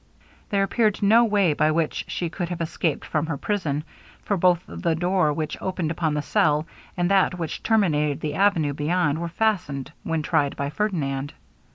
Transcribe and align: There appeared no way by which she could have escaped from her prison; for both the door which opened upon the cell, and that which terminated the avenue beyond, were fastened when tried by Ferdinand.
There 0.49 0.63
appeared 0.63 1.03
no 1.03 1.23
way 1.25 1.53
by 1.53 1.69
which 1.69 2.05
she 2.07 2.27
could 2.31 2.49
have 2.49 2.59
escaped 2.59 3.05
from 3.05 3.27
her 3.27 3.37
prison; 3.37 3.83
for 4.23 4.35
both 4.35 4.63
the 4.67 4.95
door 4.95 5.31
which 5.31 5.61
opened 5.61 5.91
upon 5.91 6.15
the 6.15 6.23
cell, 6.23 6.65
and 6.97 7.11
that 7.11 7.37
which 7.37 7.61
terminated 7.61 8.19
the 8.19 8.33
avenue 8.33 8.73
beyond, 8.73 9.19
were 9.19 9.29
fastened 9.29 9.91
when 10.01 10.23
tried 10.23 10.55
by 10.55 10.71
Ferdinand. 10.71 11.35